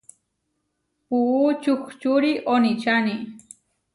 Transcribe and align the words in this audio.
Puú 1.07 1.51
čuhčúri 1.61 2.31
oničáni. 2.53 3.15